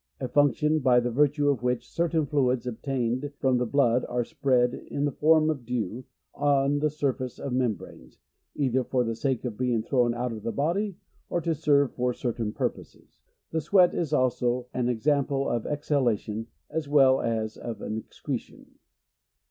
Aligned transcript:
A 0.19 0.27
fanction, 0.27 0.79
by 0.79 0.99
the 0.99 1.11
virtue 1.11 1.49
of 1.49 1.61
which 1.61 1.85
ocrtain 1.85 2.27
fluids 2.27 2.65
obtained 2.65 3.31
from 3.37 3.59
the 3.59 3.67
blood 3.67 4.03
are 4.09 4.23
spread, 4.23 4.73
in 4.73 5.05
the 5.05 5.11
form 5.11 5.51
of 5.51 5.63
dew, 5.63 6.05
on 6.33 6.79
the 6.79 6.89
surface 6.89 7.37
of 7.37 7.53
membranes, 7.53 8.17
either 8.55 8.83
for 8.83 9.03
the 9.03 9.13
sake 9.15 9.45
of 9.45 9.59
being 9.59 9.83
thrown 9.83 10.15
out 10.15 10.31
of 10.31 10.41
the 10.41 10.51
body, 10.51 10.97
or 11.29 11.39
to 11.41 11.53
serve 11.53 11.93
for 11.93 12.13
cer 12.15 12.33
tain 12.33 12.51
purposes. 12.51 13.19
The 13.51 13.61
sweat 13.61 13.93
is 13.93 14.11
an 14.11 14.89
ex 14.89 15.05
ample 15.05 15.47
of 15.47 15.67
an 15.67 15.71
exhalation 15.71 16.47
as 16.71 16.89
well 16.89 17.21
as 17.21 17.55
of 17.55 17.79
an 17.83 17.99
excretion. 17.99 18.79